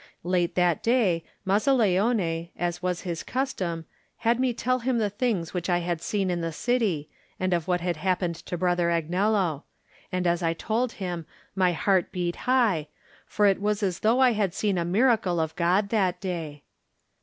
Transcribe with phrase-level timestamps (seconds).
[0.23, 3.85] Late that day Mazzaleone, as was his custom,
[4.17, 7.07] had me tell him the things which I had seen in the city,
[7.39, 9.61] and of what had happened to Brother Agnello;
[10.11, 12.87] and as I told him my heart beat high,
[13.27, 16.63] for it was as though I had seen a miracle of God that day.